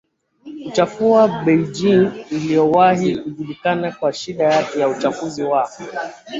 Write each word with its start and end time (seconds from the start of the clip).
kuchafua 0.63 1.27
Beijing 1.43 2.09
iliyowahi 2.31 3.15
kujulikana 3.17 3.91
kwa 3.91 4.13
shida 4.13 4.43
yake 4.43 4.79
ya 4.79 4.89
uchafuzi 4.89 5.43
wa 5.43 5.69